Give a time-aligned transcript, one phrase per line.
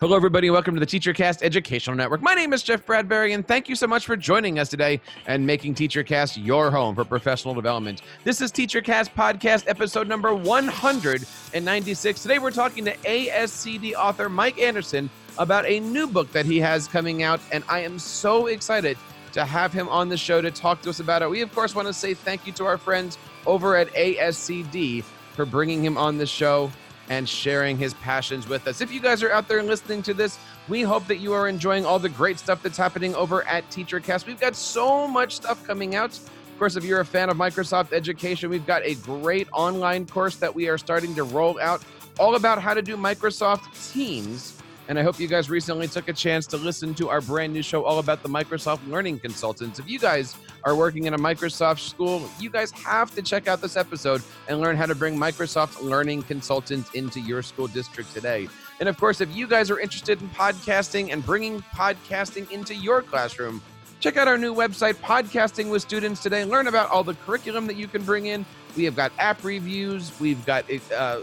[0.00, 0.48] Hello, everybody.
[0.48, 2.22] Welcome to the TeacherCast Educational Network.
[2.22, 5.44] My name is Jeff Bradbury, and thank you so much for joining us today and
[5.44, 8.02] making TeacherCast your home for professional development.
[8.22, 12.22] This is TeacherCast Podcast, episode number 196.
[12.22, 16.86] Today, we're talking to ASCD author Mike Anderson about a new book that he has
[16.86, 18.96] coming out, and I am so excited
[19.32, 21.28] to have him on the show to talk to us about it.
[21.28, 25.44] We, of course, want to say thank you to our friends over at ASCD for
[25.44, 26.70] bringing him on the show
[27.10, 28.80] and sharing his passions with us.
[28.80, 30.38] If you guys are out there listening to this,
[30.68, 34.26] we hope that you are enjoying all the great stuff that's happening over at TeacherCast.
[34.26, 36.10] We've got so much stuff coming out.
[36.10, 40.36] Of course, if you're a fan of Microsoft Education, we've got a great online course
[40.36, 41.82] that we are starting to roll out
[42.18, 44.57] all about how to do Microsoft Teams
[44.88, 47.62] and I hope you guys recently took a chance to listen to our brand new
[47.62, 49.78] show all about the Microsoft Learning Consultants.
[49.78, 53.60] If you guys are working in a Microsoft school, you guys have to check out
[53.60, 58.48] this episode and learn how to bring Microsoft Learning Consultants into your school district today.
[58.80, 63.02] And of course, if you guys are interested in podcasting and bringing podcasting into your
[63.02, 63.60] classroom,
[64.00, 66.46] check out our new website, Podcasting with Students Today.
[66.46, 68.46] Learn about all the curriculum that you can bring in.
[68.74, 70.64] We have got app reviews, we've got
[70.96, 71.20] uh,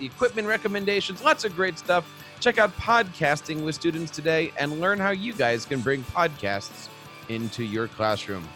[0.00, 2.04] equipment recommendations, lots of great stuff.
[2.40, 6.88] Check out Podcasting with Students today and learn how you guys can bring podcasts
[7.28, 8.48] into your classroom.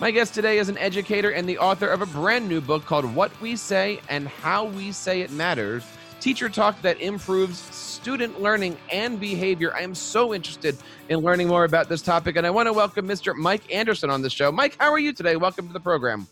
[0.00, 3.04] My guest today is an educator and the author of a brand new book called
[3.14, 5.84] What We Say and How We Say It Matters
[6.20, 9.74] Teacher Talk that Improves Student Learning and Behavior.
[9.74, 10.78] I am so interested
[11.10, 13.34] in learning more about this topic, and I want to welcome Mr.
[13.34, 14.50] Mike Anderson on the show.
[14.50, 15.36] Mike, how are you today?
[15.36, 16.26] Welcome to the program.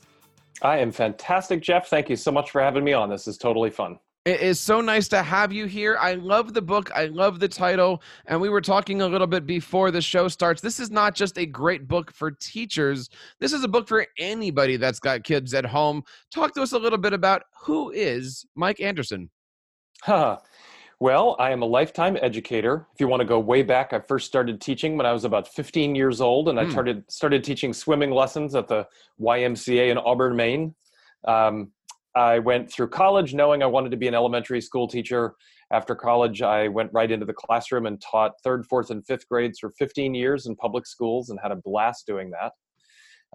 [0.63, 1.89] I am fantastic, Jeff.
[1.89, 3.11] Thank you so much for having me on.
[3.11, 3.99] This is totally fun.
[4.31, 5.97] It is so nice to have you here.
[5.99, 6.93] I love the book.
[6.95, 8.01] I love the title.
[8.27, 10.61] And we were talking a little bit before the show starts.
[10.61, 14.77] This is not just a great book for teachers, this is a book for anybody
[14.77, 16.05] that's got kids at home.
[16.33, 19.31] Talk to us a little bit about who is Mike Anderson.
[20.03, 20.39] Huh.
[21.01, 22.87] Well, I am a lifetime educator.
[22.95, 25.49] If you want to go way back, I first started teaching when I was about
[25.49, 26.63] 15 years old, and mm.
[26.63, 26.71] I hmm.
[26.71, 28.87] started started teaching swimming lessons at the
[29.21, 30.77] YMCA in Auburn, Maine.
[31.27, 31.73] Um,
[32.17, 35.35] I went through college knowing I wanted to be an elementary school teacher.
[35.73, 39.61] After college, I went right into the classroom and taught third, fourth, and fifth grades
[39.61, 42.53] for 15 years in public schools and had a blast doing that.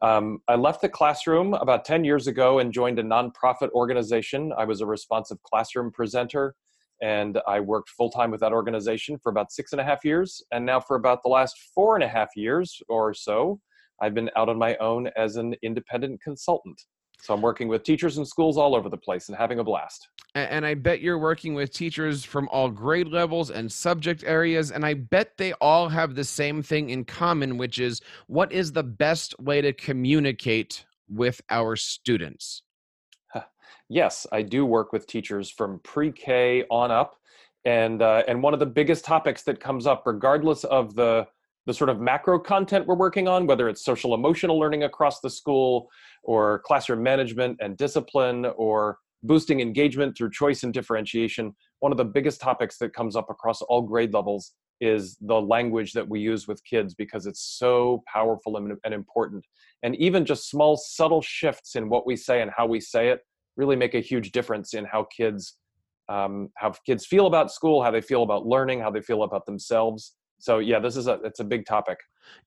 [0.02, 4.52] Um, I left the classroom about 10 years ago and joined a nonprofit organization.
[4.58, 6.54] I was a responsive classroom presenter,
[7.02, 10.44] and I worked full time with that organization for about six and a half years.
[10.52, 13.62] And now, for about the last four and a half years or so,
[14.02, 16.82] I've been out on my own as an independent consultant.
[17.22, 20.08] So I'm working with teachers in schools all over the place and having a blast.
[20.36, 24.72] And I bet you're working with teachers from all grade levels and subject areas.
[24.72, 28.74] And I bet they all have the same thing in common, which is what is
[28.74, 32.64] the best way to communicate with our students?
[33.90, 37.18] Yes, I do work with teachers from pre K on up.
[37.66, 41.28] And, uh, and one of the biggest topics that comes up, regardless of the
[41.66, 45.30] the sort of macro content we're working on, whether it's social emotional learning across the
[45.30, 45.90] school
[46.24, 52.06] or classroom management and discipline or boosting engagement through choice and differentiation, one of the
[52.06, 56.48] biggest topics that comes up across all grade levels is the language that we use
[56.48, 59.44] with kids because it's so powerful and, important.
[59.84, 63.22] And even just small, subtle shifts in what we say and how we say it
[63.58, 65.58] really make a huge difference in how kids
[66.08, 69.48] um, how kids feel about school, how they feel about learning, how they feel about
[69.48, 70.14] themselves
[70.46, 71.98] so yeah this is a it's a big topic.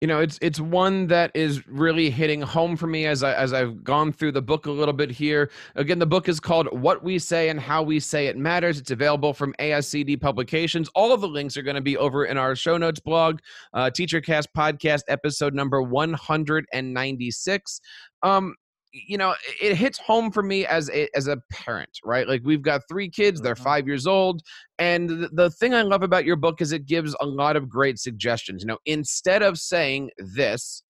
[0.01, 3.53] You know it's it's one that is really hitting home for me as i as
[3.53, 5.51] i've gone through the book a little bit here.
[5.75, 8.79] Again the book is called what we say and how we say it matters.
[8.79, 10.89] It's available from ascd publications.
[10.95, 13.41] All of the links are going to be over in our show notes blog
[13.75, 17.81] uh, teachercast podcast episode number 196
[18.23, 18.55] um
[18.93, 22.29] you know it hits home for me as a as a parent right?
[22.29, 23.65] Like we've got three kids they're mm-hmm.
[23.65, 24.43] five years old
[24.79, 27.69] and the, the thing i love about your book is it gives a lot of
[27.69, 28.63] great suggestions.
[28.63, 30.83] You know instead of saying this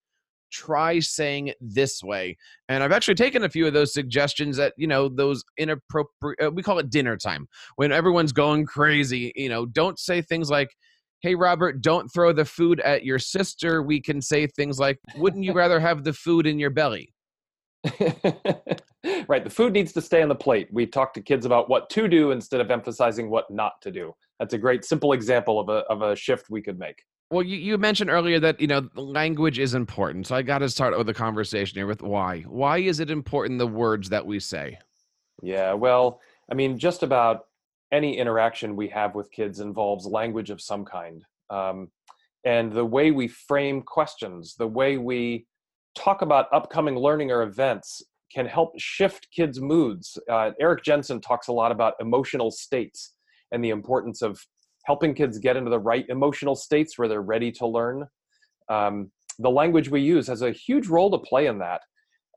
[0.50, 2.36] try saying this way.
[2.68, 6.50] And i've actually taken a few of those suggestions that you know those inappropriate uh,
[6.50, 10.70] we call it dinner time when everyone's going crazy you know don't say things like
[11.20, 13.82] hey robert don't throw the food at your sister.
[13.82, 17.12] We can say things like wouldn't you rather have the food in your belly
[19.28, 19.44] right.
[19.44, 20.68] The food needs to stay on the plate.
[20.72, 24.14] We talk to kids about what to do instead of emphasizing what not to do.
[24.38, 27.02] That's a great simple example of a, of a shift we could make.
[27.30, 30.26] Well, you, you mentioned earlier that, you know, language is important.
[30.26, 32.40] So I got to start with a conversation here with why.
[32.42, 34.78] Why is it important, the words that we say?
[35.42, 36.20] Yeah, well,
[36.50, 37.46] I mean, just about
[37.92, 41.22] any interaction we have with kids involves language of some kind.
[41.50, 41.90] Um,
[42.44, 45.46] and the way we frame questions, the way we
[45.98, 48.02] talk about upcoming learning or events
[48.32, 50.18] can help shift kids' moods.
[50.30, 53.14] Uh, Eric Jensen talks a lot about emotional states
[53.52, 54.38] and the importance of
[54.84, 58.06] helping kids get into the right emotional states where they're ready to learn.
[58.68, 61.82] Um, the language we use has a huge role to play in that.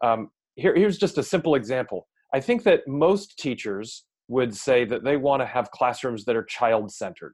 [0.03, 2.07] Um, here, here's just a simple example.
[2.33, 6.43] I think that most teachers would say that they want to have classrooms that are
[6.43, 7.33] child centered.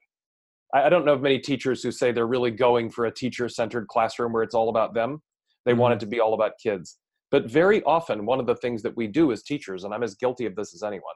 [0.73, 3.47] I, I don't know of many teachers who say they're really going for a teacher
[3.49, 5.21] centered classroom where it's all about them.
[5.67, 5.81] They mm-hmm.
[5.81, 6.97] want it to be all about kids.
[7.29, 10.15] But very often, one of the things that we do as teachers, and I'm as
[10.15, 11.13] guilty of this as anyone,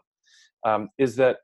[0.67, 1.37] um, is that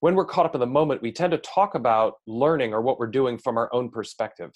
[0.00, 2.98] when we're caught up in the moment, we tend to talk about learning or what
[2.98, 4.52] we're doing from our own perspective.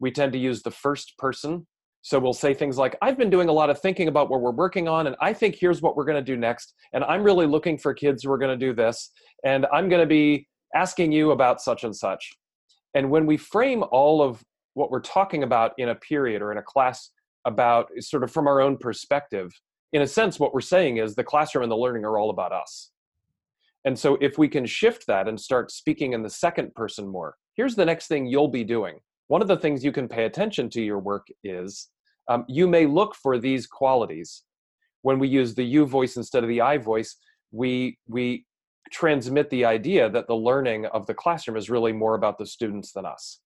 [0.00, 1.66] We tend to use the first person.
[2.02, 4.50] So we'll say things like, I've been doing a lot of thinking about what we're
[4.50, 6.74] working on, and I think here's what we're going to do next.
[6.92, 9.10] And I'm really looking for kids who are going to do this.
[9.46, 12.30] And I'm going to be asking you about such and such.
[12.92, 14.42] And when we frame all of
[14.74, 17.10] what we're talking about in a period or in a class
[17.44, 19.52] about is sort of from our own perspective,
[19.92, 22.52] in a sense, what we're saying is the classroom and the learning are all about
[22.52, 22.90] us.
[23.84, 27.36] And so if we can shift that and start speaking in the second person more,
[27.54, 28.98] here's the next thing you'll be doing.
[29.28, 31.90] One of the things you can pay attention to your work is
[32.28, 34.42] um, you may look for these qualities.
[35.02, 37.16] When we use the you voice instead of the I voice,
[37.52, 38.46] we, we
[38.90, 42.92] transmit the idea that the learning of the classroom is really more about the students
[42.92, 43.40] than us.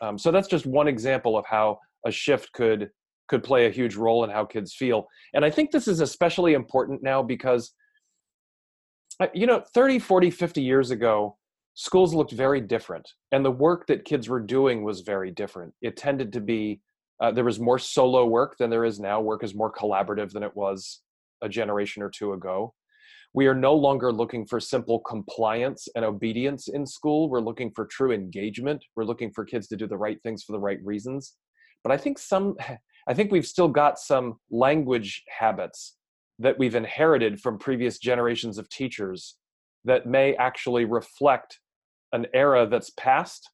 [0.00, 2.90] Um, so that's just one example of how a shift could
[3.28, 5.06] could play a huge role in how kids feel.
[5.34, 7.74] And I think this is especially important now because
[9.20, 11.36] uh, you know 30 40 50 years ago
[11.74, 15.74] schools looked very different and the work that kids were doing was very different.
[15.82, 16.80] It tended to be
[17.20, 19.20] uh, there was more solo work than there is now.
[19.20, 21.00] Work is more collaborative than it was
[21.42, 22.72] a generation or two ago
[23.34, 27.28] we are no longer looking for simple compliance and obedience in school.
[27.28, 28.84] We're looking for true engagement.
[28.96, 31.34] We're looking for kids to do the right things for the right reasons.
[31.84, 32.56] But i think some
[33.08, 35.96] i think we've still got some language habits
[36.38, 39.36] that we've inherited from previous generations of teachers
[39.84, 41.58] that may actually reflect
[42.12, 43.50] an era that's past.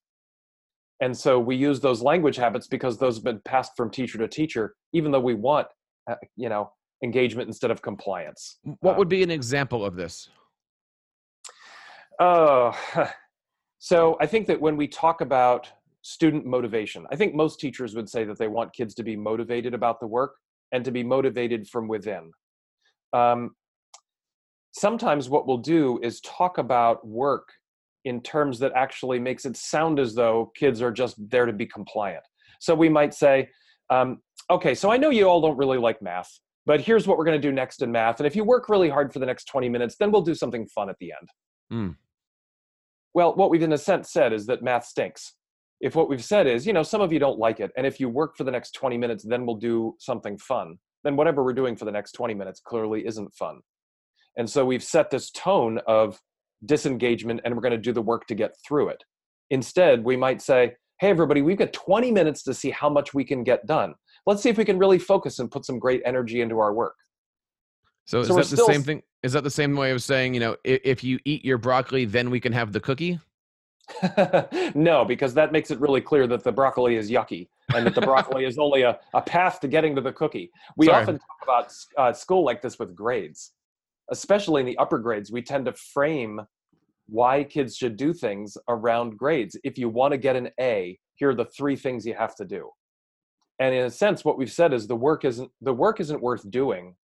[1.01, 4.29] And so we use those language habits because those have been passed from teacher to
[4.29, 5.67] teacher even though we want
[6.11, 6.71] uh, you know
[7.05, 8.59] engagement instead of compliance.
[8.81, 10.29] What would um, be an example of this?
[12.19, 12.77] Oh,
[13.79, 15.69] so I think that when we talk about
[16.03, 19.75] student motivation, I think most teachers would say that they want kids to be motivated
[19.75, 20.35] about the work
[20.73, 22.33] and to be motivated from within.
[23.13, 23.55] Um,
[24.73, 27.49] sometimes what we'll do is talk about work
[28.05, 31.67] in terms that actually makes it sound as though kids are just there to be
[31.67, 32.25] compliant.
[32.61, 33.49] So we might say,
[33.91, 34.19] um,
[34.51, 37.41] okay, so I know you all don't really like math, but here's what we're going
[37.41, 38.21] to do next in math.
[38.21, 40.67] And if you work really hard for the next 20 minutes, then we'll do something
[40.67, 41.29] fun at the end.
[41.73, 41.97] Mm.
[43.13, 45.35] Well, what we've in a sense said is that math stinks.
[45.81, 48.01] If what we've said is, you know, some of you don't like it, and if
[48.01, 51.53] you work for the next 20 minutes, then we'll do something fun, then whatever we're
[51.53, 53.61] doing for the next 20 minutes clearly isn't fun.
[54.37, 56.19] And so we've set this tone of
[56.65, 59.05] disengagement and we're going to do the work to get through it.
[59.51, 63.25] Instead, we might say, hey, everybody, we've got 20 minutes to see how much we
[63.25, 63.95] can get done
[64.27, 66.97] let's see if we can really focus and put some great energy into our work.
[68.07, 69.03] So, so is that the same thing?
[69.23, 72.05] Is that the same way of saying, you know, if, if you eat your broccoli,
[72.05, 73.19] then we can have the cookie?
[74.75, 78.01] no, because that makes it really clear that the broccoli is yucky and that the
[78.01, 80.51] broccoli is only a, a path to getting to the cookie.
[80.77, 81.03] We Sorry.
[81.03, 83.53] often talk about uh, school like this with grades,
[84.11, 85.31] especially in the upper grades.
[85.31, 86.41] We tend to frame
[87.07, 89.57] why kids should do things around grades.
[89.65, 92.45] If you want to get an A, here are the three things you have to
[92.45, 92.71] do
[93.59, 96.49] and in a sense what we've said is the work isn't the work isn't worth
[96.51, 96.97] doing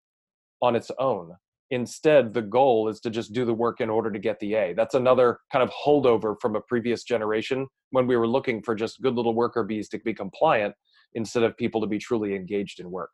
[0.62, 1.32] on its own.
[1.72, 4.74] Instead the goal is to just do the work in order to get the a.
[4.74, 9.02] That's another kind of holdover from a previous generation when we were looking for just
[9.02, 10.74] good little worker bees to be compliant
[11.14, 13.12] instead of people to be truly engaged in work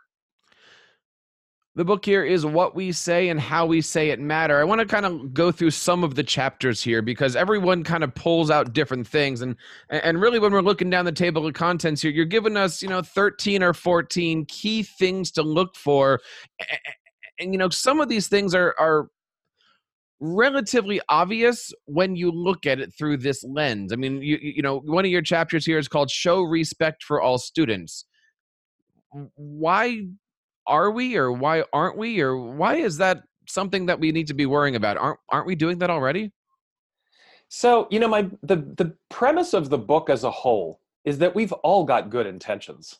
[1.75, 4.59] the book here is What We Say and How We Say It Matter.
[4.59, 8.01] I want to kind of go through some of the chapters here because everyone kind
[8.03, 9.41] of pulls out different things.
[9.41, 9.57] And
[9.89, 12.87] and really when we're looking down the table of contents here, you're giving us, you
[12.87, 16.21] know, 13 or 14 key things to look for.
[17.39, 19.09] And, you know, some of these things are are
[20.21, 23.91] relatively obvious when you look at it through this lens.
[23.91, 27.21] I mean, you you know, one of your chapters here is called Show Respect for
[27.21, 28.05] All Students.
[29.35, 30.03] Why
[30.67, 34.33] are we or why aren't we or why is that something that we need to
[34.33, 34.97] be worrying about?
[34.97, 36.31] Aren't aren't we doing that already?
[37.49, 41.35] So you know my the the premise of the book as a whole is that
[41.35, 42.99] we've all got good intentions.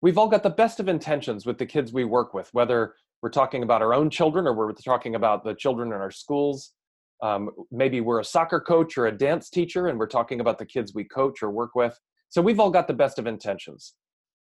[0.00, 3.30] We've all got the best of intentions with the kids we work with whether we're
[3.30, 6.72] talking about our own children or we're talking about the children in our schools.
[7.20, 10.66] Um, maybe we're a soccer coach or a dance teacher and we're talking about the
[10.66, 11.98] kids we coach or work with.
[12.28, 13.94] So we've all got the best of intentions.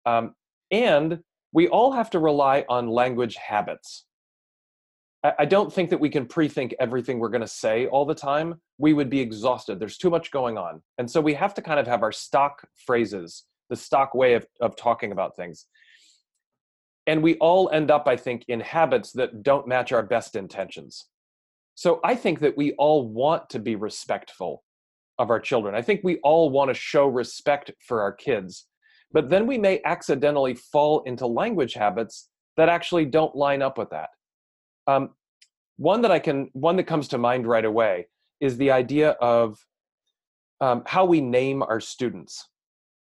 [0.06, 0.34] Um,
[0.72, 1.20] and
[1.54, 4.04] we all have to rely on language habits.
[5.38, 8.60] I don't think that we can pre-think everything we're going to say all the time.
[8.76, 9.80] We would be exhausted.
[9.80, 10.82] There's too much going on.
[10.98, 14.44] And so we have to kind of have our stock phrases, the stock way of,
[14.60, 15.64] of talking about things.
[17.06, 21.06] And we all end up, I think, in habits that don't match our best intentions.
[21.74, 24.62] So I think that we all want to be respectful
[25.18, 25.74] of our children.
[25.74, 28.66] I think we all want to show respect for our kids.
[29.14, 33.90] But then we may accidentally fall into language habits that actually don't line up with
[33.90, 34.10] that.
[34.88, 35.10] Um,
[35.76, 38.08] one that I can, one that comes to mind right away
[38.40, 39.56] is the idea of
[40.60, 42.48] um, how we name our students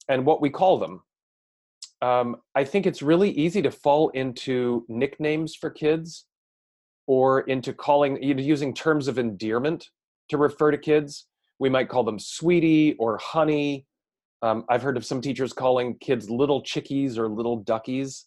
[0.08, 1.02] and what we call them.
[2.00, 6.26] Um, I think it's really easy to fall into nicknames for kids
[7.08, 9.88] or into calling, using terms of endearment
[10.28, 11.26] to refer to kids.
[11.58, 13.87] We might call them sweetie or honey.
[14.42, 18.26] Um, I've heard of some teachers calling kids little chickies or little duckies.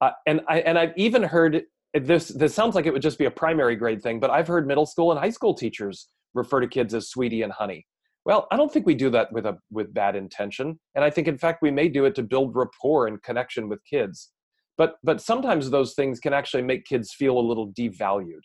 [0.00, 3.26] Uh, and I and I've even heard this this sounds like it would just be
[3.26, 6.66] a primary grade thing, but I've heard middle school and high school teachers refer to
[6.66, 7.86] kids as sweetie and honey.
[8.24, 11.28] Well, I don't think we do that with a with bad intention, and I think
[11.28, 14.30] in fact we may do it to build rapport and connection with kids.
[14.76, 18.42] But but sometimes those things can actually make kids feel a little devalued.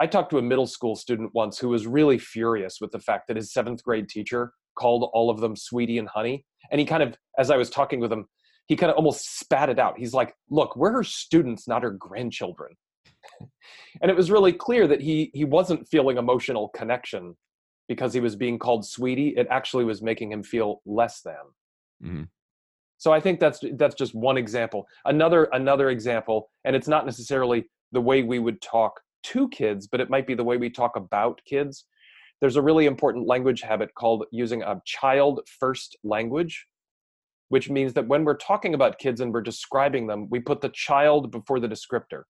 [0.00, 3.28] I talked to a middle school student once who was really furious with the fact
[3.28, 7.02] that his seventh grade teacher called all of them sweetie and honey, and he kind
[7.02, 8.26] of, as I was talking with him,
[8.66, 9.98] he kind of almost spat it out.
[9.98, 12.74] He's like, "Look, we're her students, not her grandchildren."
[14.00, 17.36] and it was really clear that he he wasn't feeling emotional connection
[17.88, 19.34] because he was being called sweetie.
[19.36, 21.34] It actually was making him feel less than.
[22.02, 22.22] Mm-hmm.
[22.98, 24.86] So I think that's that's just one example.
[25.04, 30.00] Another another example, and it's not necessarily the way we would talk to kids, but
[30.00, 31.86] it might be the way we talk about kids.
[32.40, 36.66] There's a really important language habit called using a child first language
[37.50, 40.68] which means that when we're talking about kids and we're describing them, we put the
[40.68, 42.22] child before the descriptor.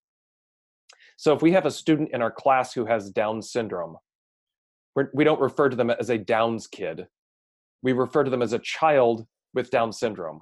[1.18, 3.96] So if we have a student in our class who has Down syndrome,
[4.96, 7.06] we do not refer to them as a Downs kid.
[7.82, 10.40] We refer to them as a child with Down syndrome.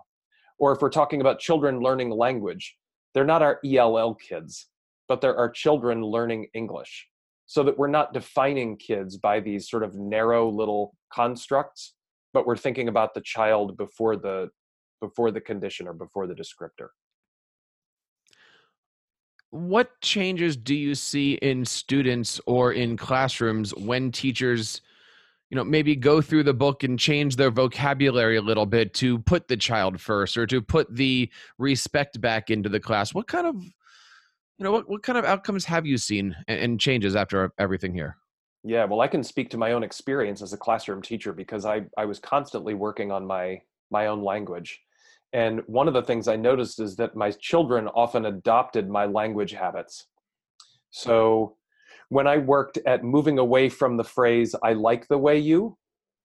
[0.60, 2.76] Or if we're talking about children learning language,
[3.14, 4.68] they're not our ELL kids,
[5.08, 7.08] but they're our children learning English.
[7.48, 11.94] So that we're not defining kids by these sort of narrow little constructs,
[12.34, 14.50] but we're thinking about the child before the
[15.00, 16.88] before the condition or before the descriptor.
[19.50, 24.82] What changes do you see in students or in classrooms when teachers,
[25.48, 29.20] you know, maybe go through the book and change their vocabulary a little bit to
[29.20, 33.14] put the child first or to put the respect back into the class?
[33.14, 33.56] What kind of,
[34.58, 37.94] you know, what, what kind of outcomes have you seen and, and changes after everything
[37.94, 38.16] here?
[38.64, 41.82] Yeah, well, I can speak to my own experience as a classroom teacher because I,
[41.96, 44.80] I was constantly working on my my own language.
[45.32, 49.52] And one of the things I noticed is that my children often adopted my language
[49.52, 50.06] habits.
[50.90, 51.56] So
[52.10, 55.78] when I worked at moving away from the phrase, I like the way you,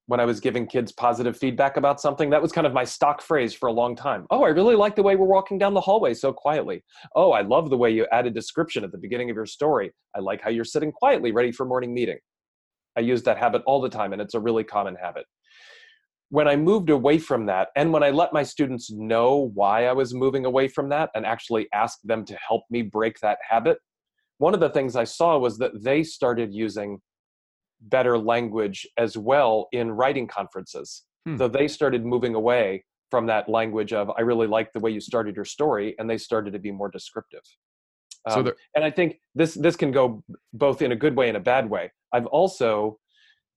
[0.07, 3.22] when I was giving kids positive feedback about something, that was kind of my stock
[3.22, 4.25] phrase for a long time.
[4.29, 6.83] Oh, I really like the way we're walking down the hallway so quietly.
[7.15, 9.91] Oh, I love the way you added description at the beginning of your story.
[10.15, 12.17] I like how you're sitting quietly, ready for morning meeting.
[12.98, 15.25] I use that habit all the time, and it's a really common habit
[16.33, 19.93] when I moved away from that, and when I let my students know why I
[19.93, 23.77] was moving away from that and actually asked them to help me break that habit,
[24.39, 27.00] one of the things I saw was that they started using
[27.83, 31.03] better language as well in writing conferences.
[31.25, 31.37] Hmm.
[31.37, 34.99] So they started moving away from that language of, I really like the way you
[34.99, 37.43] started your story, and they started to be more descriptive.
[38.29, 40.23] Um, so and I think this this can go
[40.53, 41.91] both in a good way and a bad way.
[42.13, 42.97] I've also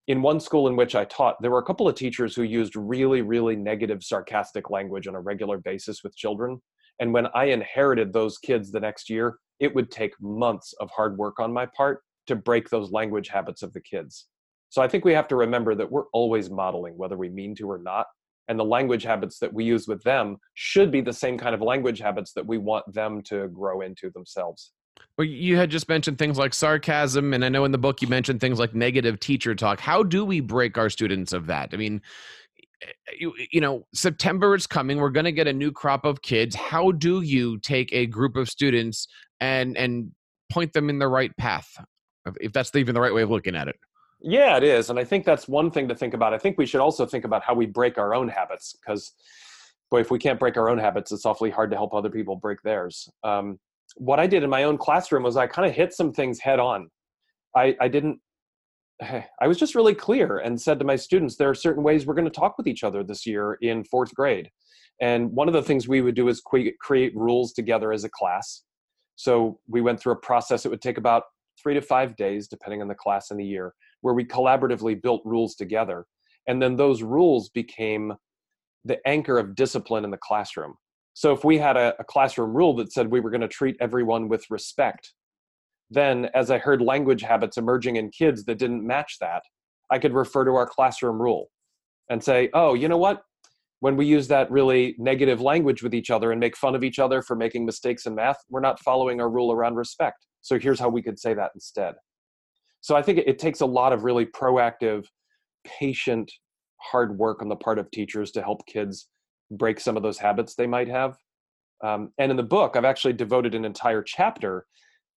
[0.08, 2.76] in one school in which I taught, there were a couple of teachers who used
[2.76, 6.60] really, really negative, sarcastic language on a regular basis with children.
[7.00, 11.18] And when I inherited those kids the next year, it would take months of hard
[11.18, 14.26] work on my part to break those language habits of the kids.
[14.68, 17.70] So I think we have to remember that we're always modeling, whether we mean to
[17.70, 18.06] or not.
[18.48, 21.60] And the language habits that we use with them should be the same kind of
[21.60, 24.72] language habits that we want them to grow into themselves.
[25.18, 28.08] Well, you had just mentioned things like sarcasm, and I know in the book you
[28.08, 29.80] mentioned things like negative teacher talk.
[29.80, 31.70] How do we break our students of that?
[31.72, 32.02] I mean,
[32.82, 32.86] eh,
[33.18, 34.98] you, you know, September is coming.
[34.98, 36.54] We're going to get a new crop of kids.
[36.54, 39.08] How do you take a group of students
[39.40, 40.12] and and
[40.50, 41.68] point them in the right path,
[42.40, 43.76] if that's even the right way of looking at it?
[44.20, 46.32] Yeah, it is, and I think that's one thing to think about.
[46.32, 49.12] I think we should also think about how we break our own habits, because,
[49.90, 52.36] boy, if we can't break our own habits, it's awfully hard to help other people
[52.36, 53.08] break theirs.
[53.24, 53.58] Um,
[53.96, 56.58] what I did in my own classroom was I kind of hit some things head
[56.58, 56.90] on.
[57.54, 58.18] I, I didn't,
[59.02, 62.14] I was just really clear and said to my students, there are certain ways we're
[62.14, 64.50] going to talk with each other this year in fourth grade.
[65.00, 68.62] And one of the things we would do is create rules together as a class.
[69.16, 70.64] So we went through a process.
[70.64, 71.24] It would take about
[71.60, 75.22] three to five days, depending on the class and the year, where we collaboratively built
[75.24, 76.06] rules together.
[76.46, 78.14] And then those rules became
[78.84, 80.74] the anchor of discipline in the classroom.
[81.14, 83.76] So if we had a, a classroom rule that said we were going to treat
[83.80, 85.12] everyone with respect,
[85.90, 89.42] then as I heard language habits emerging in kids that didn't match that,
[89.90, 91.48] I could refer to our classroom rule
[92.10, 93.22] and say, oh, you know what?
[93.80, 96.98] When we use that really negative language with each other and make fun of each
[96.98, 100.25] other for making mistakes in math, we're not following our rule around respect.
[100.46, 101.96] So here's how we could say that instead.
[102.80, 105.06] So I think it, it takes a lot of really proactive,
[105.64, 106.30] patient,
[106.76, 109.08] hard work on the part of teachers to help kids
[109.50, 111.16] break some of those habits they might have.
[111.82, 114.66] Um, and in the book, I've actually devoted an entire chapter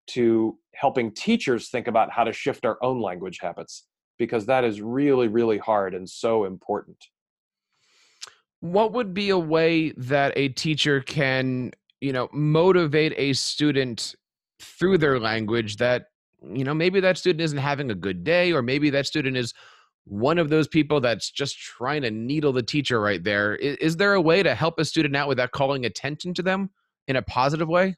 [0.08, 3.86] to helping teachers think about how to shift our own language habits
[4.18, 6.98] because that is really, really hard and so important.
[8.62, 11.72] What would be a way that a teacher can,
[12.02, 14.16] you know, motivate a student
[14.62, 16.06] through their language that,
[16.42, 19.54] you know, maybe that student isn't having a good day, or maybe that student is
[20.06, 23.56] one of those people that's just trying to needle the teacher right there.
[23.56, 26.72] Is, is there a way to help a student out without calling attention to them
[27.08, 27.96] in a positive way?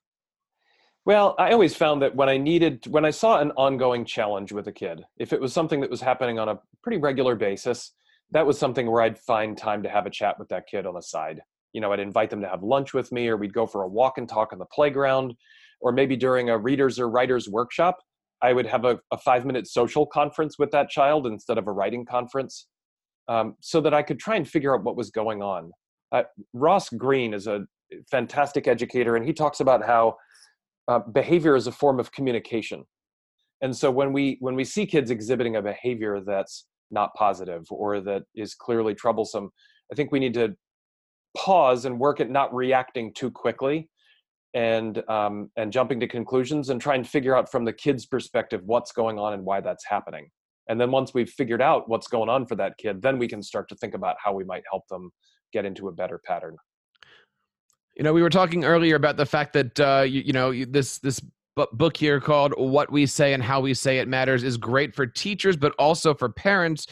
[1.03, 4.67] Well, I always found that when I needed, when I saw an ongoing challenge with
[4.67, 7.91] a kid, if it was something that was happening on a pretty regular basis,
[8.31, 10.93] that was something where I'd find time to have a chat with that kid on
[10.93, 11.41] the side.
[11.73, 13.87] You know, I'd invite them to have lunch with me, or we'd go for a
[13.87, 15.33] walk and talk on the playground,
[15.81, 17.97] or maybe during a readers or writers workshop,
[18.41, 21.71] I would have a, a five minute social conference with that child instead of a
[21.71, 22.67] writing conference
[23.27, 25.71] um, so that I could try and figure out what was going on.
[26.11, 26.23] Uh,
[26.53, 27.65] Ross Greene is a
[28.09, 30.15] fantastic educator, and he talks about how
[30.88, 32.83] uh, behavior is a form of communication.
[33.61, 38.01] And so when we when we see kids exhibiting a behavior that's not positive or
[38.01, 39.51] that is clearly troublesome,
[39.91, 40.55] I think we need to
[41.38, 43.88] pause and work at not reacting too quickly
[44.53, 48.62] and um, and jumping to conclusions and try and figure out from the kid's perspective
[48.65, 50.29] what's going on and why that's happening.
[50.67, 53.41] And then once we've figured out what's going on for that kid then we can
[53.41, 55.12] start to think about how we might help them
[55.53, 56.55] get into a better pattern.
[57.96, 61.00] You know we were talking earlier about the fact that uh, you, you know this
[61.00, 61.22] this
[61.74, 65.05] book here called what we say and how we say it matters is great for
[65.05, 66.87] teachers but also for parents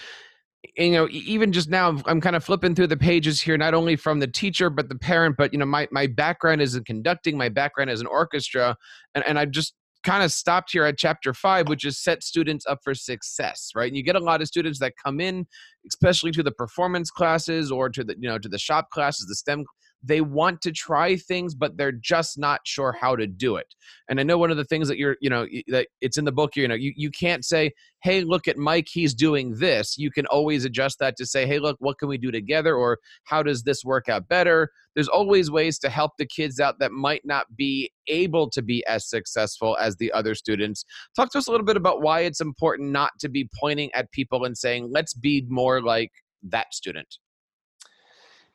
[0.75, 3.95] you know even just now i'm kind of flipping through the pages here not only
[3.95, 7.37] from the teacher but the parent but you know my, my background is in conducting
[7.37, 8.75] my background is an orchestra
[9.15, 12.65] and, and i just kind of stopped here at chapter five which is set students
[12.65, 13.87] up for success right?
[13.87, 15.45] And you get a lot of students that come in
[15.87, 19.35] especially to the performance classes or to the you know to the shop classes the
[19.35, 19.65] stem
[20.03, 23.73] they want to try things but they're just not sure how to do it.
[24.09, 26.31] And i know one of the things that you're you know that it's in the
[26.31, 29.97] book you know you, you can't say hey look at mike he's doing this.
[29.97, 32.99] You can always adjust that to say hey look what can we do together or
[33.25, 34.71] how does this work out better?
[34.95, 38.85] There's always ways to help the kids out that might not be able to be
[38.87, 40.83] as successful as the other students.
[41.15, 44.11] Talk to us a little bit about why it's important not to be pointing at
[44.11, 46.11] people and saying let's be more like
[46.43, 47.17] that student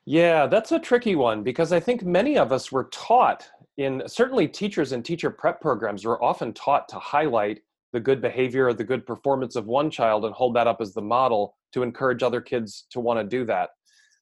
[0.05, 4.47] yeah, that's a tricky one because I think many of us were taught in certainly
[4.47, 8.83] teachers and teacher prep programs were often taught to highlight the good behavior or the
[8.83, 12.39] good performance of one child and hold that up as the model to encourage other
[12.41, 13.69] kids to want to do that.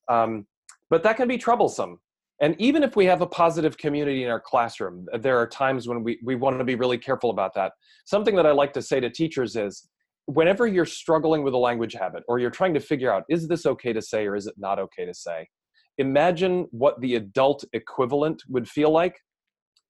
[0.10, 0.48] Um,
[0.90, 2.00] but that can be troublesome.
[2.42, 6.04] And even if we have a positive community in our classroom, there are times when
[6.04, 7.74] we, we want to be really careful about that.
[8.06, 9.88] Something that I like to say to teachers is
[10.26, 13.66] whenever you're struggling with a language habit or you're trying to figure out, is this
[13.66, 15.48] okay to say or is it not okay to say?
[15.98, 19.20] Imagine what the adult equivalent would feel like.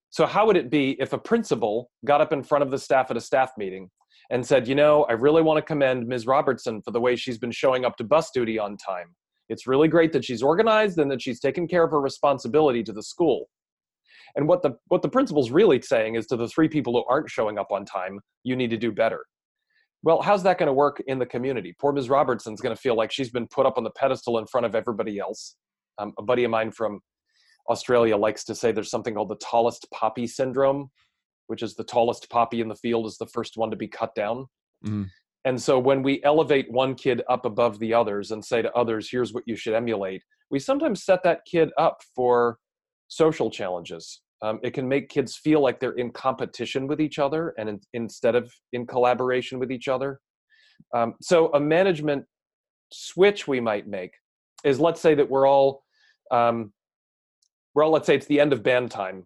[0.10, 3.10] So, how would it be if a principal got up in front of the staff
[3.10, 3.90] at a staff meeting
[4.30, 6.28] and said, You know, I really want to commend Ms.
[6.28, 9.16] Robertson for the way she's been showing up to bus duty on time.
[9.50, 12.94] It's really great that she's organized and that she's taken care of her responsibility to
[12.94, 13.50] the school.
[14.36, 17.30] And what the what the principal's really saying is to the three people who aren't
[17.30, 19.26] showing up on time, you need to do better.
[20.04, 21.76] Well, how's that going to work in the community?
[21.80, 22.10] Poor Ms.
[22.10, 24.76] Robertson's going to feel like she's been put up on the pedestal in front of
[24.76, 25.56] everybody else.
[26.00, 27.00] Um, a buddy of mine from
[27.70, 30.90] Australia likes to say there's something called the tallest poppy syndrome,
[31.48, 34.14] which is the tallest poppy in the field is the first one to be cut
[34.16, 34.48] down.
[34.86, 35.10] Mm.
[35.46, 39.10] And so when we elevate one kid up above the others and say to others,
[39.10, 42.58] here's what you should emulate, we sometimes set that kid up for
[43.08, 44.22] social challenges.
[44.42, 47.80] Um, it can make kids feel like they're in competition with each other and in,
[47.94, 50.20] instead of in collaboration with each other.
[50.94, 52.26] Um, so a management
[52.92, 54.12] switch we might make
[54.64, 55.84] is let's say that we're all
[56.32, 56.72] um,
[57.74, 59.26] we're all let's say it's the end of band time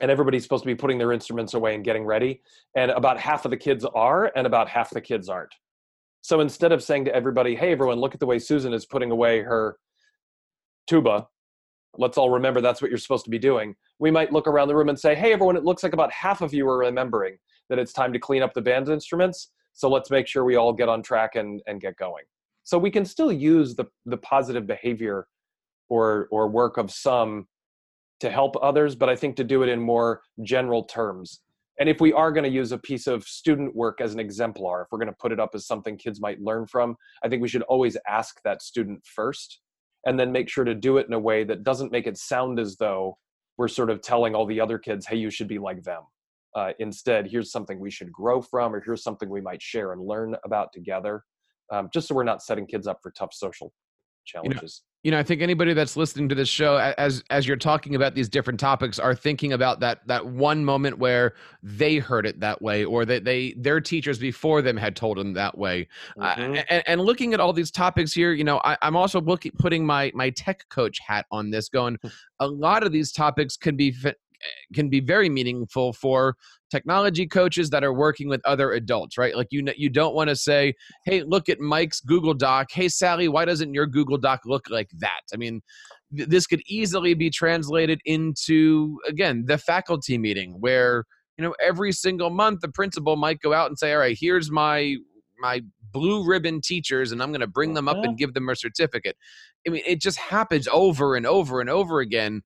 [0.00, 2.42] and everybody's supposed to be putting their instruments away and getting ready
[2.76, 5.54] and about half of the kids are and about half the kids aren't
[6.22, 9.10] so instead of saying to everybody hey everyone look at the way susan is putting
[9.10, 9.76] away her
[10.86, 11.26] tuba
[11.98, 13.74] let's all remember that's what you're supposed to be doing.
[13.98, 16.40] We might look around the room and say, hey, everyone, it looks like about half
[16.40, 17.38] of you are remembering
[17.68, 19.50] that it's time to clean up the band instruments.
[19.72, 22.24] So let's make sure we all get on track and, and get going.
[22.66, 25.28] So we can still use the, the positive behavior
[25.88, 27.46] or, or work of some
[28.18, 31.42] to help others, but I think to do it in more general terms.
[31.78, 34.82] And if we are going to use a piece of student work as an exemplar,
[34.82, 37.40] if we're going to put it up as something kids might learn from, I think
[37.40, 39.60] we should always ask that student first
[40.04, 42.58] and then make sure to do it in a way that doesn't make it sound
[42.58, 43.16] as though
[43.58, 46.02] we're sort of telling all the other kids, hey, you should be like them.
[46.56, 50.02] Uh, instead, here's something we should grow from, or here's something we might share and
[50.02, 51.22] learn about together,
[51.72, 53.72] um, just so we're not setting kids up for tough social
[54.26, 54.82] challenges.
[54.82, 57.56] You know, you know, I think anybody that's listening to this show, as as you're
[57.56, 62.26] talking about these different topics, are thinking about that that one moment where they heard
[62.26, 65.86] it that way, or that they their teachers before them had told them that way.
[66.18, 66.54] Mm-hmm.
[66.54, 69.52] Uh, and, and, looking at all these topics here, you know, I, am also looking
[69.60, 71.98] putting my my tech coach hat on this, going.
[72.40, 73.94] A lot of these topics can be
[74.74, 76.34] can be very meaningful for
[76.70, 80.36] technology coaches that are working with other adults right like you you don't want to
[80.36, 84.68] say hey look at Mike's Google Doc hey Sally why doesn't your Google Doc look
[84.70, 85.60] like that i mean
[86.16, 91.04] th- this could easily be translated into again the faculty meeting where
[91.38, 94.50] you know every single month the principal might go out and say all right here's
[94.50, 94.96] my
[95.38, 95.60] my
[95.92, 98.16] blue ribbon teachers and I'm going to bring them up and uh-huh.
[98.18, 99.16] give them a certificate.
[99.66, 102.42] I mean, it just happens over and over and over again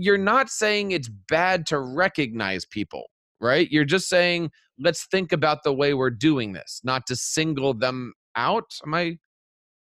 [0.00, 3.04] you're not saying it's bad to recognize people,
[3.40, 3.70] right?
[3.70, 8.14] You're just saying let's think about the way we're doing this, not to single them
[8.34, 8.72] out.
[8.84, 9.18] Am I am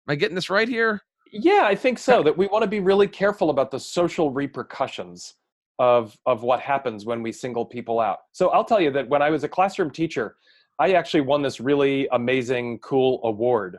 [0.08, 1.00] I getting this right here?
[1.32, 2.22] Yeah, I think so.
[2.22, 5.34] that we want to be really careful about the social repercussions
[5.80, 8.18] of of what happens when we single people out.
[8.32, 10.36] So I'll tell you that when I was a classroom teacher,
[10.78, 13.78] I actually won this really amazing cool award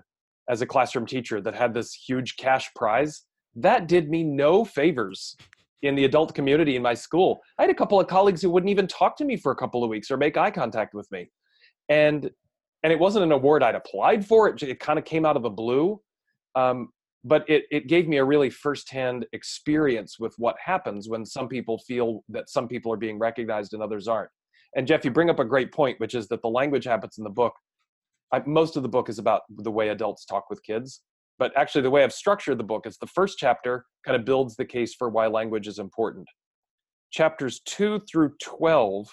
[0.50, 3.24] as a classroom teacher that had this huge cash prize.
[3.56, 5.38] That did me no favors
[5.86, 7.41] in the adult community in my school.
[7.58, 9.84] I had a couple of colleagues who wouldn't even talk to me for a couple
[9.84, 11.30] of weeks or make eye contact with me.
[11.89, 12.30] And
[12.84, 14.48] and it wasn't an award I'd applied for.
[14.48, 16.00] It, it kind of came out of the blue.
[16.54, 16.89] Um,
[17.24, 21.80] but it, it gave me a really firsthand experience with what happens when some people
[21.80, 24.30] feel that some people are being recognized and others aren't.
[24.76, 27.24] And Jeff, you bring up a great point, which is that the language habits in
[27.24, 27.56] the book,
[28.32, 31.02] I, most of the book is about the way adults talk with kids
[31.38, 34.56] but actually the way i've structured the book is the first chapter kind of builds
[34.56, 36.28] the case for why language is important.
[37.12, 39.08] Chapters 2 through 12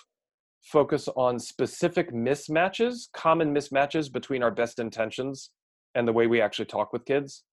[0.63, 5.51] focus on specific mismatches common mismatches between our best intentions
[5.95, 7.45] and the way we actually talk with kids.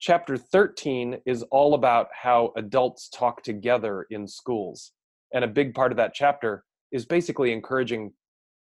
[0.00, 4.92] Chapter 13 is all about how adults talk together in schools
[5.32, 8.12] and a big part of that chapter is basically encouraging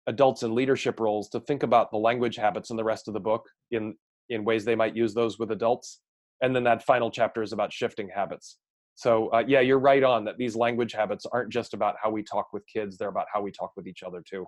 [0.08, 3.20] adults in leadership roles to think about the language habits in the rest of the
[3.20, 3.96] book in
[4.30, 6.02] in ways they might use those with adults.
[6.42, 8.58] And then that final chapter is about shifting habits.
[8.96, 12.24] So, uh, yeah, you're right on that these language habits aren't just about how we
[12.24, 14.46] talk with kids, they're about how we talk with each other too.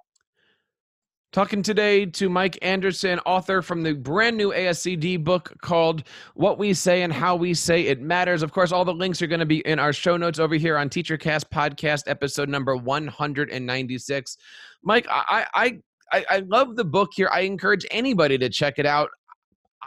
[1.34, 6.04] Talking today to Mike Anderson, author from the brand new ASCD book called
[6.36, 8.42] What We Say and How We Say It Matters.
[8.42, 10.78] Of course, all the links are going to be in our show notes over here
[10.78, 14.38] on TeacherCast podcast episode number 196.
[14.84, 15.80] Mike, I, I,
[16.14, 17.30] I, I love the book here.
[17.32, 19.10] I encourage anybody to check it out.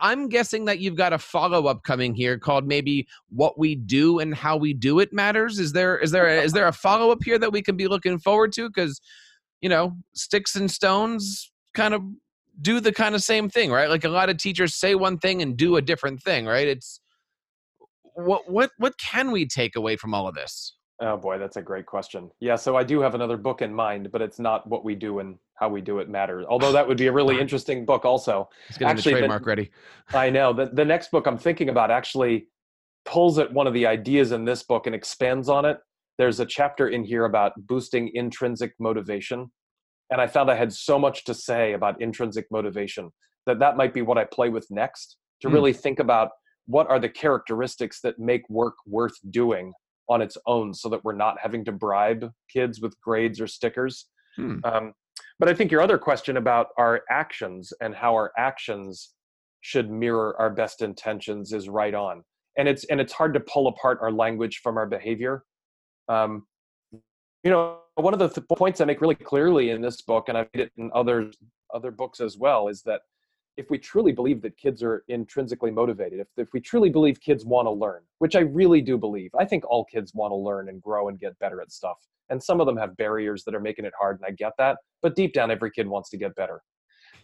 [0.01, 4.19] I'm guessing that you've got a follow up coming here called maybe what we do
[4.19, 5.59] and how we do it matters.
[5.59, 7.89] Is there is there a, is there a follow up here that we can be
[7.89, 8.69] looking forward to?
[8.69, 9.01] Because
[9.61, 12.03] you know, sticks and stones kind of
[12.61, 13.89] do the kind of same thing, right?
[13.89, 16.67] Like a lot of teachers say one thing and do a different thing, right?
[16.67, 17.01] It's
[18.15, 20.77] what what what can we take away from all of this?
[21.03, 22.31] Oh boy, that's a great question.
[22.41, 25.21] Yeah, so I do have another book in mind, but it's not what we do
[25.21, 26.47] and how we do it matters.
[26.49, 28.49] Although that would be a really interesting book, also.
[28.69, 29.71] Let's get actually, the trademark the, ready.
[30.09, 32.49] I know the the next book I'm thinking about actually
[33.05, 35.79] pulls at one of the ideas in this book and expands on it.
[36.19, 39.51] There's a chapter in here about boosting intrinsic motivation,
[40.11, 43.11] and I found I had so much to say about intrinsic motivation
[43.47, 45.53] that that might be what I play with next to mm.
[45.53, 46.31] really think about
[46.67, 49.73] what are the characteristics that make work worth doing
[50.09, 54.07] on its own so that we're not having to bribe kids with grades or stickers.
[54.37, 54.59] Hmm.
[54.65, 54.93] Um,
[55.41, 59.15] but I think your other question about our actions and how our actions
[59.63, 62.23] should mirror our best intentions is right on.
[62.59, 65.45] And it's and it's hard to pull apart our language from our behavior.
[66.09, 66.47] Um,
[67.43, 70.37] you know, one of the th- points I make really clearly in this book, and
[70.37, 71.31] I've made it in other
[71.73, 73.01] other books as well, is that
[73.61, 77.45] if we truly believe that kids are intrinsically motivated, if, if we truly believe kids
[77.45, 80.71] want to learn, which I really do believe, I think all kids want to learn
[80.71, 81.99] and grow and get better at stuff.
[82.31, 84.79] And some of them have barriers that are making it hard, and I get that.
[85.03, 86.63] But deep down, every kid wants to get better.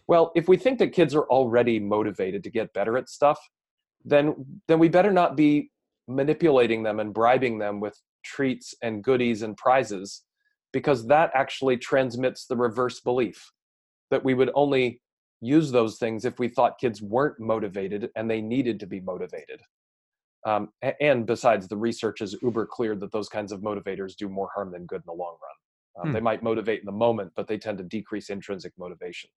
[0.07, 3.39] Well, if we think that kids are already motivated to get better at stuff,
[4.05, 4.35] then
[4.67, 5.71] then we better not be
[6.07, 10.23] manipulating them and bribing them with treats and goodies and prizes
[10.71, 13.51] because that actually transmits the reverse belief
[14.11, 15.01] that we would only
[15.41, 19.61] use those things if we thought kids weren't motivated and they needed to be motivated.
[20.45, 20.69] Um,
[21.01, 24.71] and besides, the research is uber clear that those kinds of motivators do more harm
[24.71, 26.01] than good in the long run.
[26.01, 26.13] Um, hmm.
[26.13, 29.29] They might motivate in the moment, but they tend to decrease intrinsic motivation.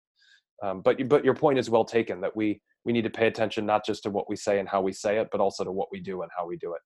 [0.63, 3.65] Um, but but your point is well taken that we we need to pay attention
[3.65, 5.89] not just to what we say and how we say it, but also to what
[5.93, 6.81] we do and how we do it.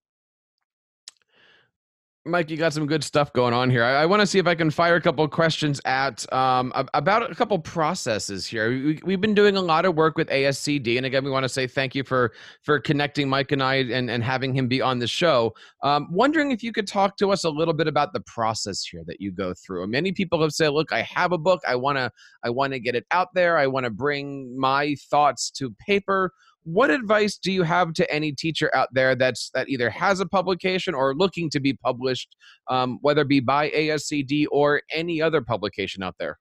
[2.24, 3.82] Mike, you got some good stuff going on here.
[3.82, 7.28] I, I want to see if I can fire a couple questions at um, about
[7.28, 8.70] a couple processes here.
[9.04, 11.48] We, have been doing a lot of work with ASCD, and again, we want to
[11.48, 12.32] say thank you for
[12.62, 15.52] for connecting Mike and I and, and having him be on the show.
[15.82, 19.02] Um, wondering if you could talk to us a little bit about the process here
[19.08, 19.84] that you go through.
[19.88, 21.60] Many people have said, "Look, I have a book.
[21.66, 22.08] I want to
[22.44, 23.58] I want to get it out there.
[23.58, 26.32] I want to bring my thoughts to paper."
[26.64, 30.26] What advice do you have to any teacher out there that's that either has a
[30.26, 32.36] publication or looking to be published
[32.68, 36.38] um, whether it be by ascd or any other publication out there?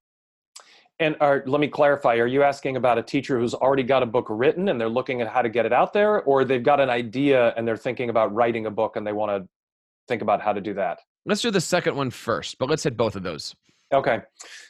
[1.00, 4.06] And are, let me clarify are you asking about a teacher who's already got a
[4.06, 6.80] book written and they're looking at how to get it out there or they've got
[6.80, 9.50] an idea and they're thinking about writing a book and they want to
[10.08, 11.00] think about how to do that?
[11.26, 13.56] Let's do the second one first but let's hit both of those
[13.94, 14.20] Okay.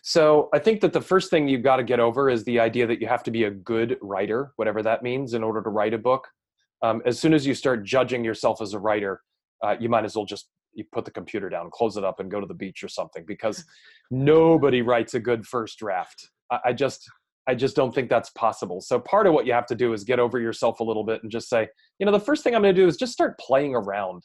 [0.02, 2.88] So I think that the first thing you've got to get over is the idea
[2.88, 5.94] that you have to be a good writer, whatever that means, in order to write
[5.94, 6.28] a book.
[6.82, 9.22] Um, as soon as you start judging yourself as a writer,
[9.64, 12.32] uh, you might as well just you put the computer down, close it up, and
[12.32, 13.64] go to the beach or something because
[14.12, 16.30] nobody writes a good first draft.
[16.50, 17.08] I, I just
[17.48, 18.82] I just don't think that's possible.
[18.82, 21.22] So part of what you have to do is get over yourself a little bit
[21.24, 21.68] and just say,
[22.00, 24.24] you know, the first thing I'm going to do is just start playing around.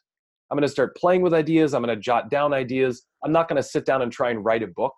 [0.51, 1.75] I'm going to start playing with ideas.
[1.75, 3.03] I'm going to jot down ideas.
[3.25, 4.95] I'm not going to sit down and try and write a book,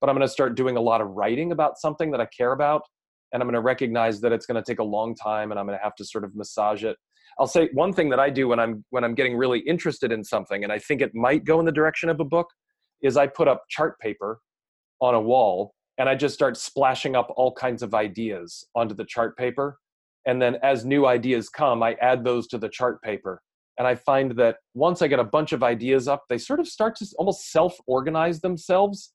[0.00, 2.52] but I'm going to start doing a lot of writing about something that I care
[2.52, 2.82] about.
[3.32, 5.66] And I'm going to recognize that it's going to take a long time and I'm
[5.66, 6.96] going to have to sort of massage it.
[7.38, 10.24] I'll say one thing that I do when I'm when I'm getting really interested in
[10.24, 12.46] something and I think it might go in the direction of a book
[13.02, 14.40] is I put up chart paper
[15.00, 19.04] on a wall and I just start splashing up all kinds of ideas onto the
[19.04, 19.78] chart paper.
[20.26, 23.42] And then as new ideas come, I add those to the chart paper
[23.78, 26.68] and I find that once I get a bunch of ideas up, they sort of
[26.68, 29.12] start to almost self organize themselves.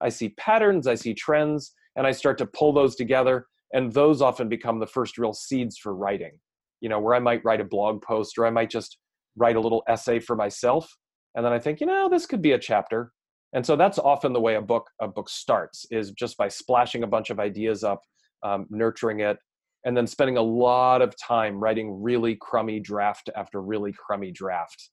[0.00, 3.46] I see patterns, I see trends, and I start to pull those together.
[3.72, 6.32] And those often become the first real seeds for writing,
[6.80, 8.96] you know, where I might write a blog post or I might just
[9.36, 10.90] write a little essay for myself.
[11.34, 13.12] And then I think, you know, this could be a chapter.
[13.52, 17.02] And so that's often the way a book a book starts is just by splashing
[17.02, 18.00] a bunch of ideas up,
[18.42, 19.38] um, nurturing it,
[19.84, 24.90] and then spending a lot of time writing really crummy draft after really crummy draft.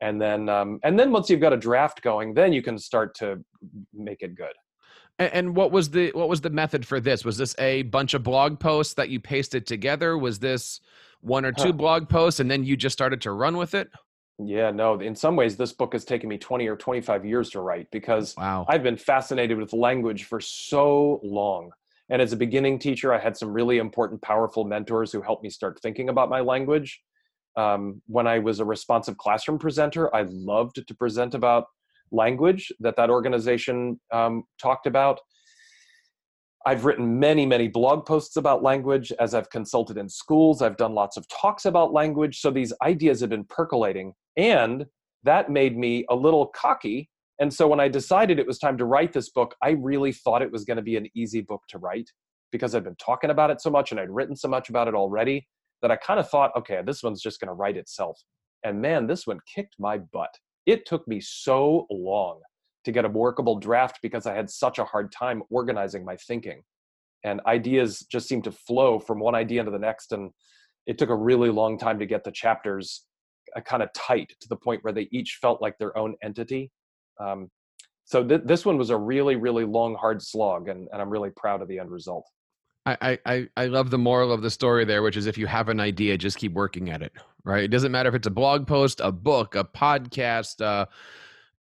[0.00, 3.14] And then um, and then once you've got a draft going then you can start
[3.16, 3.42] to
[3.94, 4.54] make it good.
[5.18, 7.24] And, and what was the what was the method for this?
[7.24, 10.18] Was this a bunch of blog posts that you pasted together?
[10.18, 10.80] Was this
[11.20, 11.72] one or two huh.
[11.72, 13.88] blog posts and then you just started to run with it?
[14.38, 17.60] Yeah no in some ways this book has taken me 20 or 25 years to
[17.60, 18.64] write because wow.
[18.68, 21.70] i've been fascinated with language for so long
[22.12, 25.48] and as a beginning teacher, I had some really important, powerful mentors who helped me
[25.48, 27.00] start thinking about my language.
[27.56, 31.64] Um, when I was a responsive classroom presenter, I loved to present about
[32.10, 35.20] language that that organization um, talked about.
[36.66, 40.60] I've written many, many blog posts about language as I've consulted in schools.
[40.60, 42.40] I've done lots of talks about language.
[42.40, 44.12] So these ideas have been percolating.
[44.36, 44.84] And
[45.24, 47.08] that made me a little cocky
[47.40, 50.42] and so when I decided it was time to write this book, I really thought
[50.42, 52.10] it was going to be an easy book to write
[52.50, 54.94] because I'd been talking about it so much and I'd written so much about it
[54.94, 55.48] already
[55.80, 58.20] that I kind of thought, okay, this one's just going to write itself.
[58.62, 60.32] And man, this one kicked my butt.
[60.66, 62.40] It took me so long
[62.84, 66.62] to get a workable draft because I had such a hard time organizing my thinking.
[67.24, 70.12] And ideas just seemed to flow from one idea into the next.
[70.12, 70.30] And
[70.86, 73.04] it took a really long time to get the chapters
[73.56, 76.70] uh, kind of tight to the point where they each felt like their own entity
[77.18, 77.50] um,
[78.04, 81.30] so th- this one was a really, really long, hard slog, and, and I'm really
[81.30, 82.26] proud of the end result.
[82.84, 85.68] I, I, I love the moral of the story there, which is if you have
[85.68, 87.12] an idea, just keep working at it.
[87.44, 87.64] Right?
[87.64, 90.86] It doesn't matter if it's a blog post, a book, a podcast, uh,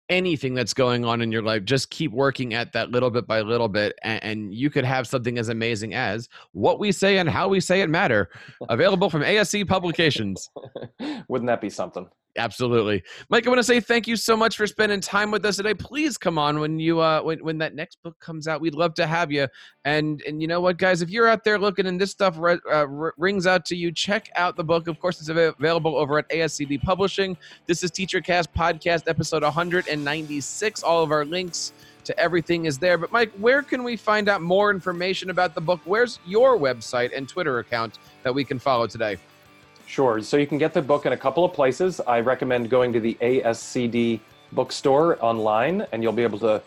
[0.08, 1.64] anything that's going on in your life.
[1.64, 5.06] Just keep working at that little bit by little bit, and, and you could have
[5.06, 8.30] something as amazing as what we say and how we say it matter.
[8.68, 10.48] Available from ASC Publications.
[11.28, 12.08] Wouldn't that be something?
[12.38, 13.44] Absolutely, Mike.
[13.44, 15.74] I want to say thank you so much for spending time with us today.
[15.74, 18.60] Please come on when you uh when when that next book comes out.
[18.60, 19.48] We'd love to have you.
[19.84, 22.60] And and you know what, guys, if you're out there looking and this stuff re-
[22.70, 24.86] uh, rings out to you, check out the book.
[24.86, 27.36] Of course, it's available over at ASCD Publishing.
[27.66, 30.82] This is TeacherCast podcast episode 196.
[30.84, 31.72] All of our links
[32.04, 32.96] to everything is there.
[32.96, 35.80] But Mike, where can we find out more information about the book?
[35.84, 39.18] Where's your website and Twitter account that we can follow today?
[39.90, 40.22] Sure.
[40.22, 42.00] So you can get the book in a couple of places.
[42.06, 44.20] I recommend going to the ASCD
[44.52, 46.62] bookstore online, and you'll be able to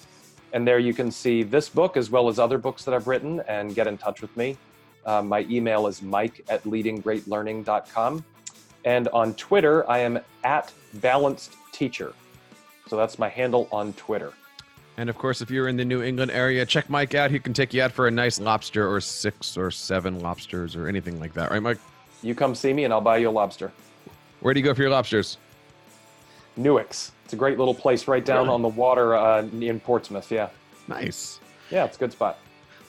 [0.54, 3.40] And there you can see this book as well as other books that I've written
[3.40, 4.56] and get in touch with me.
[5.04, 8.24] Uh, my email is mike at leadinggreatlearning.com.
[8.84, 12.12] And on Twitter, I am at balanced teacher.
[12.88, 14.32] So that's my handle on Twitter.
[14.96, 17.30] And of course, if you're in the New England area, check Mike out.
[17.30, 20.86] He can take you out for a nice lobster or six or seven lobsters or
[20.86, 21.50] anything like that.
[21.50, 21.78] Right, Mike?
[22.22, 23.72] You come see me and I'll buy you a lobster.
[24.40, 25.38] Where do you go for your lobsters?
[26.56, 27.12] Newick's.
[27.24, 28.54] It's a great little place right down Really?
[28.54, 30.30] on the water uh, in Portsmouth.
[30.30, 30.50] Yeah.
[30.88, 31.40] Nice.
[31.70, 32.38] Yeah, it's a good spot.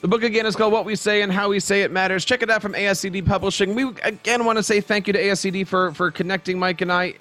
[0.03, 2.25] The book again is called What We Say and How We Say It Matters.
[2.25, 3.73] Check it out from ASCD Publishing.
[3.73, 7.13] We again want to say thank you to ASCD for for connecting Mike and I.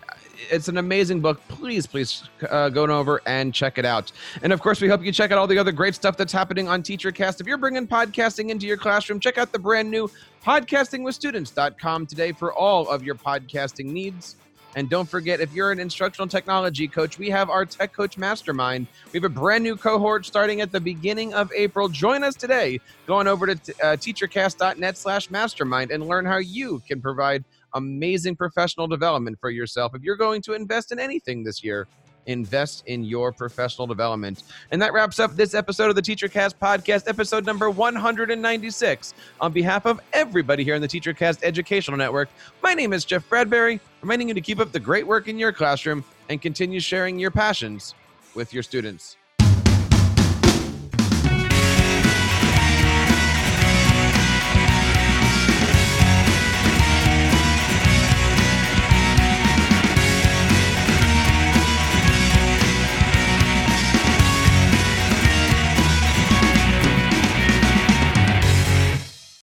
[0.51, 1.41] It's an amazing book.
[1.47, 4.11] Please, please uh, go over and check it out.
[4.43, 6.67] And of course, we hope you check out all the other great stuff that's happening
[6.67, 7.41] on TeacherCast.
[7.41, 10.11] If you're bringing podcasting into your classroom, check out the brand new
[10.45, 14.35] podcastingwithstudents.com today for all of your podcasting needs.
[14.75, 18.87] And don't forget, if you're an instructional technology coach, we have our Tech Coach Mastermind.
[19.13, 21.89] We have a brand new cohort starting at the beginning of April.
[21.89, 22.81] Join us today.
[23.07, 28.37] Go on over to uh, teachercast.net slash mastermind and learn how you can provide amazing
[28.37, 29.95] professional development for yourself.
[29.95, 31.87] If you're going to invest in anything this year,
[32.27, 34.43] invest in your professional development.
[34.71, 39.15] And that wraps up this episode of the TeacherCast podcast, episode number 196.
[39.41, 42.29] On behalf of everybody here in the TeacherCast Educational Network,
[42.63, 45.53] my name is Jeff Bradbury, reminding you to keep up the great work in your
[45.53, 47.95] classroom and continue sharing your passions
[48.35, 49.17] with your students.